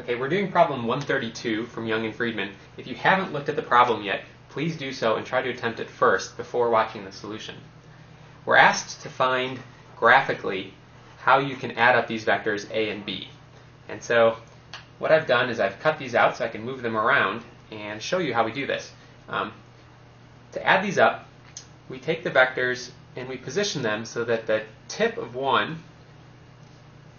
Okay, 0.00 0.16
we're 0.16 0.28
doing 0.28 0.50
problem 0.50 0.88
132 0.88 1.66
from 1.66 1.86
Young 1.86 2.04
and 2.04 2.12
Freedman. 2.12 2.50
If 2.76 2.88
you 2.88 2.96
haven't 2.96 3.32
looked 3.32 3.48
at 3.48 3.54
the 3.54 3.62
problem 3.62 4.02
yet, 4.02 4.22
please 4.48 4.76
do 4.76 4.92
so 4.92 5.14
and 5.14 5.24
try 5.24 5.40
to 5.40 5.50
attempt 5.50 5.78
it 5.78 5.88
first 5.88 6.36
before 6.36 6.68
watching 6.68 7.04
the 7.04 7.12
solution. 7.12 7.54
We're 8.44 8.56
asked 8.56 9.02
to 9.02 9.08
find 9.08 9.60
graphically 9.96 10.74
how 11.18 11.38
you 11.38 11.54
can 11.54 11.70
add 11.78 11.94
up 11.94 12.08
these 12.08 12.24
vectors 12.24 12.68
a 12.72 12.90
and 12.90 13.06
b. 13.06 13.28
And 13.88 14.02
so 14.02 14.36
what 14.98 15.12
I've 15.12 15.28
done 15.28 15.48
is 15.48 15.60
I've 15.60 15.78
cut 15.78 15.96
these 15.96 16.16
out 16.16 16.38
so 16.38 16.44
I 16.44 16.48
can 16.48 16.64
move 16.64 16.82
them 16.82 16.96
around 16.96 17.44
and 17.70 18.02
show 18.02 18.18
you 18.18 18.34
how 18.34 18.44
we 18.44 18.50
do 18.50 18.66
this. 18.66 18.90
Um, 19.28 19.52
to 20.52 20.66
add 20.66 20.84
these 20.84 20.98
up, 20.98 21.28
we 21.88 22.00
take 22.00 22.24
the 22.24 22.32
vectors 22.32 22.90
and 23.14 23.28
we 23.28 23.36
position 23.36 23.82
them 23.82 24.06
so 24.06 24.24
that 24.24 24.48
the 24.48 24.64
tip 24.88 25.18
of 25.18 25.36
one 25.36 25.84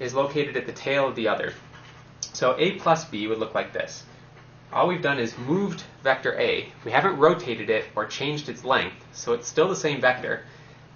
is 0.00 0.14
located 0.14 0.56
at 0.56 0.64
the 0.64 0.72
tail 0.72 1.06
of 1.06 1.16
the 1.16 1.28
other. 1.28 1.52
So 2.32 2.56
a 2.58 2.72
plus 2.72 3.04
b 3.04 3.26
would 3.26 3.38
look 3.38 3.54
like 3.54 3.72
this. 3.72 4.04
All 4.72 4.88
we've 4.88 5.02
done 5.02 5.18
is 5.18 5.36
moved 5.36 5.84
vector 6.02 6.38
a. 6.38 6.72
We 6.84 6.90
haven't 6.90 7.18
rotated 7.18 7.68
it 7.68 7.84
or 7.94 8.06
changed 8.06 8.48
its 8.48 8.64
length, 8.64 9.04
so 9.12 9.34
it's 9.34 9.46
still 9.46 9.68
the 9.68 9.76
same 9.76 10.00
vector, 10.00 10.44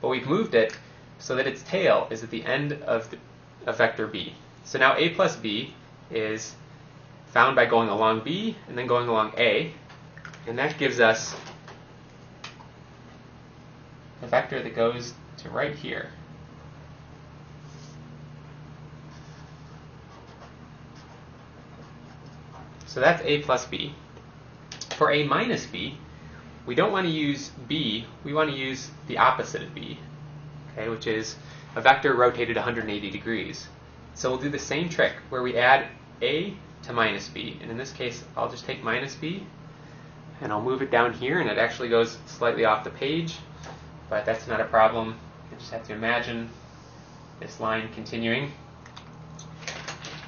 but 0.01 0.09
we've 0.09 0.27
moved 0.27 0.55
it 0.55 0.77
so 1.19 1.37
that 1.37 1.47
its 1.47 1.63
tail 1.63 2.07
is 2.11 2.23
at 2.23 2.31
the 2.31 2.45
end 2.45 2.73
of, 2.73 3.11
the, 3.11 3.19
of 3.67 3.77
vector 3.77 4.07
b. 4.07 4.35
So 4.65 4.79
now 4.79 4.97
a 4.97 5.11
plus 5.11 5.37
b 5.37 5.75
is 6.11 6.55
found 7.27 7.55
by 7.55 7.67
going 7.67 7.91
along 7.91 8.21
b 8.21 8.57
and 8.69 8.79
then 8.79 8.87
going 8.87 9.09
along 9.09 9.35
a, 9.37 9.73
and 10.47 10.59
that 10.59 10.79
gives 10.79 11.01
us 11.01 11.37
a 14.23 14.27
vector 14.27 14.63
that 14.63 14.75
goes 14.75 15.13
to 15.39 15.51
right 15.51 15.75
here. 15.75 16.09
So 22.97 23.03
that's 23.03 23.21
a 23.27 23.43
plus 23.43 23.67
b. 23.67 23.93
For 24.97 25.11
a 25.11 25.23
minus 25.23 25.67
b, 25.67 25.99
we 26.65 26.75
don't 26.75 26.93
want 26.93 27.07
to 27.07 27.13
use 27.13 27.51
b, 27.69 28.07
we 28.25 28.33
want 28.33 28.49
to 28.49 28.57
use 28.57 28.91
the 29.07 29.19
opposite 29.19 29.61
of 29.61 29.75
b, 29.75 29.99
okay, 30.73 30.89
which 30.89 31.07
is 31.07 31.37
a 31.75 31.83
vector 31.83 32.15
rotated 32.15 32.57
180 32.57 33.11
degrees. 33.11 33.69
So 34.15 34.31
we'll 34.31 34.39
do 34.39 34.49
the 34.49 34.59
same 34.59 34.89
trick 34.89 35.13
where 35.29 35.43
we 35.43 35.59
add 35.59 35.89
a 36.23 36.55
to 36.85 36.95
minus 36.95 37.29
b. 37.29 37.59
And 37.61 37.71
in 37.71 37.77
this 37.77 37.93
case, 37.93 38.25
I'll 38.35 38.49
just 38.49 38.65
take 38.65 38.83
minus 38.83 39.15
b 39.15 39.47
and 40.41 40.51
I'll 40.51 40.63
move 40.63 40.81
it 40.81 40.91
down 40.91 41.13
here 41.13 41.41
and 41.41 41.51
it 41.51 41.59
actually 41.59 41.91
goes 41.91 42.17
slightly 42.25 42.65
off 42.65 42.83
the 42.83 42.89
page, 42.89 43.37
but 44.09 44.25
that's 44.25 44.47
not 44.47 44.59
a 44.59 44.65
problem. 44.65 45.19
I 45.53 45.57
just 45.59 45.71
have 45.71 45.87
to 45.89 45.93
imagine 45.93 46.49
this 47.41 47.61
line 47.61 47.91
continuing. 47.93 48.53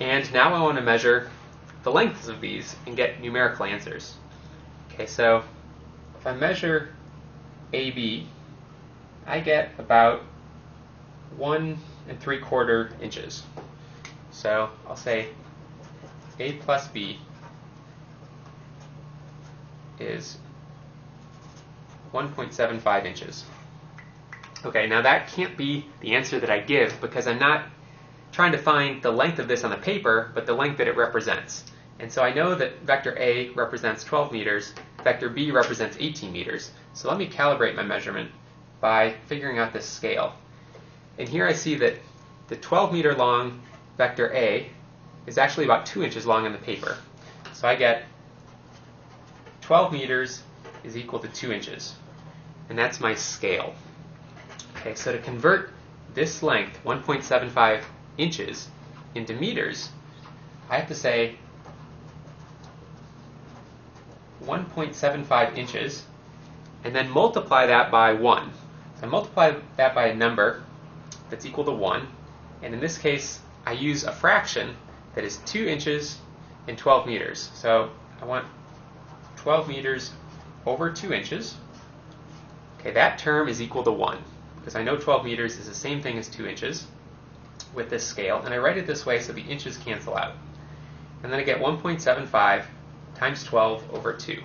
And 0.00 0.30
now 0.34 0.52
I 0.52 0.60
want 0.60 0.76
to 0.76 0.82
measure 0.82 1.30
the 1.88 1.94
lengths 1.94 2.28
of 2.28 2.42
these 2.42 2.76
and 2.86 2.94
get 2.98 3.18
numerical 3.18 3.64
answers. 3.64 4.14
Okay, 4.92 5.06
so 5.06 5.42
if 6.18 6.26
I 6.26 6.34
measure 6.34 6.90
AB, 7.72 8.26
I 9.26 9.40
get 9.40 9.70
about 9.78 10.20
one 11.38 11.78
and 12.06 12.20
three 12.20 12.40
quarter 12.40 12.90
inches. 13.00 13.42
So 14.32 14.68
I'll 14.86 14.96
say 14.96 15.28
A 16.38 16.52
plus 16.52 16.88
B 16.88 17.20
is 19.98 20.36
1.75 22.12 23.06
inches. 23.06 23.46
Okay, 24.62 24.86
now 24.86 25.00
that 25.00 25.28
can't 25.28 25.56
be 25.56 25.86
the 26.00 26.14
answer 26.16 26.38
that 26.38 26.50
I 26.50 26.60
give 26.60 27.00
because 27.00 27.26
I'm 27.26 27.38
not 27.38 27.64
trying 28.30 28.52
to 28.52 28.58
find 28.58 29.00
the 29.00 29.10
length 29.10 29.38
of 29.38 29.48
this 29.48 29.64
on 29.64 29.70
the 29.70 29.78
paper, 29.78 30.30
but 30.34 30.44
the 30.44 30.52
length 30.52 30.76
that 30.76 30.86
it 30.86 30.94
represents. 30.94 31.64
And 32.00 32.12
so 32.12 32.22
I 32.22 32.32
know 32.32 32.54
that 32.54 32.80
vector 32.82 33.16
A 33.18 33.50
represents 33.50 34.04
12 34.04 34.32
meters, 34.32 34.72
vector 35.02 35.28
B 35.28 35.50
represents 35.50 35.96
18 35.98 36.32
meters. 36.32 36.70
So 36.92 37.08
let 37.08 37.18
me 37.18 37.28
calibrate 37.28 37.74
my 37.74 37.82
measurement 37.82 38.30
by 38.80 39.14
figuring 39.26 39.58
out 39.58 39.72
this 39.72 39.86
scale. 39.86 40.34
And 41.18 41.28
here 41.28 41.46
I 41.46 41.52
see 41.52 41.74
that 41.76 41.94
the 42.48 42.56
12 42.56 42.92
meter 42.92 43.14
long 43.14 43.60
vector 43.96 44.32
A 44.32 44.70
is 45.26 45.38
actually 45.38 45.64
about 45.64 45.86
2 45.86 46.04
inches 46.04 46.24
long 46.24 46.46
on 46.46 46.52
the 46.52 46.58
paper. 46.58 46.96
So 47.52 47.66
I 47.66 47.74
get 47.74 48.04
12 49.62 49.92
meters 49.92 50.42
is 50.84 50.96
equal 50.96 51.18
to 51.18 51.28
2 51.28 51.52
inches. 51.52 51.94
And 52.68 52.78
that's 52.78 53.00
my 53.00 53.14
scale. 53.14 53.74
Okay, 54.76 54.94
so 54.94 55.12
to 55.12 55.18
convert 55.18 55.70
this 56.14 56.42
length, 56.42 56.78
1.75 56.84 57.82
inches, 58.16 58.68
into 59.14 59.34
meters, 59.34 59.90
I 60.70 60.76
have 60.76 60.88
to 60.88 60.94
say 60.94 61.36
1.75 64.48 65.56
inches 65.56 66.04
and 66.84 66.94
then 66.94 67.10
multiply 67.10 67.66
that 67.66 67.90
by 67.90 68.14
1. 68.14 68.50
So 68.98 69.06
I 69.06 69.10
multiply 69.10 69.54
that 69.76 69.94
by 69.94 70.06
a 70.06 70.14
number 70.14 70.64
that's 71.30 71.44
equal 71.44 71.64
to 71.64 71.70
1. 71.70 72.06
And 72.62 72.74
in 72.74 72.80
this 72.80 72.98
case, 72.98 73.40
I 73.66 73.72
use 73.72 74.04
a 74.04 74.12
fraction 74.12 74.74
that 75.14 75.24
is 75.24 75.36
2 75.46 75.66
inches 75.66 76.18
and 76.66 76.78
12 76.78 77.06
meters. 77.06 77.50
So 77.54 77.90
I 78.20 78.24
want 78.24 78.46
12 79.36 79.68
meters 79.68 80.12
over 80.66 80.90
2 80.90 81.12
inches. 81.12 81.56
Okay, 82.80 82.92
that 82.92 83.18
term 83.18 83.48
is 83.48 83.60
equal 83.60 83.82
to 83.84 83.92
1 83.92 84.18
because 84.58 84.74
I 84.76 84.82
know 84.82 84.96
12 84.96 85.24
meters 85.24 85.58
is 85.58 85.68
the 85.68 85.74
same 85.74 86.00
thing 86.00 86.18
as 86.18 86.28
2 86.28 86.46
inches 86.46 86.86
with 87.74 87.90
this 87.90 88.06
scale. 88.06 88.40
And 88.44 88.54
I 88.54 88.58
write 88.58 88.78
it 88.78 88.86
this 88.86 89.04
way 89.04 89.20
so 89.20 89.32
the 89.32 89.42
inches 89.42 89.76
cancel 89.76 90.16
out. 90.16 90.34
And 91.22 91.32
then 91.32 91.40
I 91.40 91.42
get 91.42 91.60
1.75 91.60 92.64
times 93.18 93.42
12 93.44 93.94
over 93.94 94.12
2. 94.12 94.40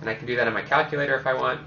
And 0.00 0.10
I 0.10 0.14
can 0.14 0.26
do 0.26 0.36
that 0.36 0.46
on 0.46 0.54
my 0.54 0.62
calculator 0.62 1.14
if 1.16 1.26
I 1.26 1.34
want. 1.34 1.60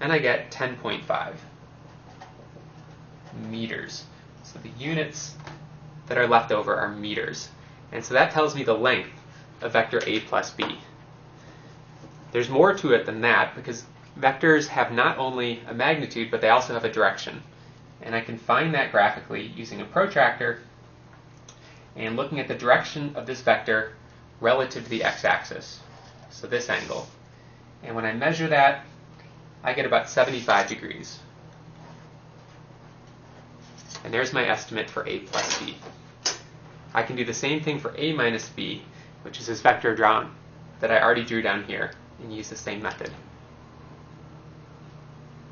And 0.00 0.12
I 0.12 0.18
get 0.18 0.50
10.5 0.50 1.34
meters. 3.50 4.04
So 4.44 4.58
the 4.62 4.70
units 4.78 5.34
that 6.06 6.18
are 6.18 6.26
left 6.26 6.52
over 6.52 6.74
are 6.74 6.88
meters. 6.88 7.48
And 7.92 8.04
so 8.04 8.14
that 8.14 8.32
tells 8.32 8.54
me 8.54 8.62
the 8.62 8.74
length 8.74 9.10
of 9.60 9.72
vector 9.72 10.00
a 10.06 10.20
plus 10.20 10.50
b. 10.50 10.78
There's 12.32 12.48
more 12.48 12.74
to 12.74 12.92
it 12.92 13.06
than 13.06 13.20
that 13.22 13.54
because 13.54 13.84
vectors 14.18 14.66
have 14.68 14.92
not 14.92 15.18
only 15.18 15.62
a 15.66 15.74
magnitude, 15.74 16.30
but 16.30 16.40
they 16.40 16.48
also 16.48 16.74
have 16.74 16.84
a 16.84 16.92
direction. 16.92 17.42
And 18.02 18.14
I 18.14 18.20
can 18.20 18.38
find 18.38 18.74
that 18.74 18.92
graphically 18.92 19.46
using 19.56 19.80
a 19.80 19.84
protractor 19.84 20.60
and 21.96 22.16
looking 22.16 22.40
at 22.40 22.48
the 22.48 22.54
direction 22.54 23.12
of 23.16 23.26
this 23.26 23.40
vector 23.40 23.92
relative 24.40 24.84
to 24.84 24.90
the 24.90 25.04
x-axis, 25.04 25.80
so 26.30 26.46
this 26.46 26.68
angle. 26.68 27.06
And 27.82 27.94
when 27.94 28.04
I 28.04 28.12
measure 28.12 28.48
that, 28.48 28.84
I 29.62 29.72
get 29.72 29.86
about 29.86 30.08
75 30.08 30.68
degrees. 30.68 31.18
And 34.04 34.12
there's 34.12 34.32
my 34.32 34.46
estimate 34.46 34.88
for 34.88 35.06
a 35.06 35.20
plus 35.20 35.58
b. 35.58 35.76
I 36.94 37.02
can 37.02 37.16
do 37.16 37.24
the 37.24 37.34
same 37.34 37.62
thing 37.62 37.80
for 37.80 37.94
a 37.96 38.12
minus 38.12 38.48
b, 38.48 38.82
which 39.22 39.40
is 39.40 39.46
this 39.46 39.60
vector 39.60 39.94
drawn 39.94 40.34
that 40.80 40.90
I 40.90 41.00
already 41.00 41.24
drew 41.24 41.42
down 41.42 41.64
here, 41.64 41.92
and 42.22 42.34
use 42.34 42.48
the 42.48 42.56
same 42.56 42.82
method. 42.82 43.10